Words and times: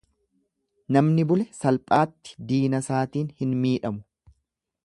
Namni 0.97 1.25
bule 1.33 1.45
salphaatti 1.59 2.35
dinasaatiin 2.53 3.31
hin 3.43 3.57
miidhamu. 3.67 4.07